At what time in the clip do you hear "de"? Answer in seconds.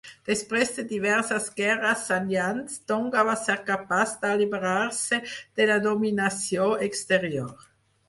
0.77-0.85, 5.37-5.73